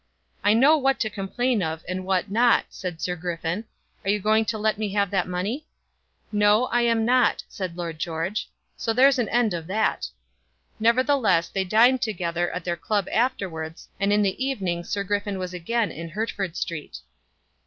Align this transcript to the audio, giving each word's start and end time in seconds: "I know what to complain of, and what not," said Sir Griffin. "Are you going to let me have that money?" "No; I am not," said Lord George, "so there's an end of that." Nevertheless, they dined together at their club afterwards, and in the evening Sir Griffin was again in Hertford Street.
"I 0.43 0.55
know 0.55 0.77
what 0.77 0.99
to 1.01 1.11
complain 1.11 1.61
of, 1.61 1.85
and 1.87 2.03
what 2.07 2.31
not," 2.31 2.65
said 2.69 2.99
Sir 2.99 3.15
Griffin. 3.15 3.65
"Are 4.03 4.09
you 4.09 4.19
going 4.19 4.45
to 4.45 4.57
let 4.57 4.79
me 4.79 4.89
have 4.93 5.11
that 5.11 5.27
money?" 5.27 5.67
"No; 6.31 6.65
I 6.69 6.81
am 6.81 7.05
not," 7.05 7.43
said 7.47 7.77
Lord 7.77 7.99
George, 7.99 8.49
"so 8.75 8.93
there's 8.93 9.19
an 9.19 9.29
end 9.29 9.53
of 9.53 9.67
that." 9.67 10.07
Nevertheless, 10.79 11.49
they 11.49 11.63
dined 11.65 12.01
together 12.01 12.49
at 12.49 12.63
their 12.63 12.77
club 12.77 13.07
afterwards, 13.13 13.89
and 13.99 14.11
in 14.11 14.23
the 14.23 14.43
evening 14.43 14.83
Sir 14.83 15.03
Griffin 15.03 15.37
was 15.37 15.53
again 15.53 15.91
in 15.91 16.09
Hertford 16.09 16.57
Street. 16.57 17.01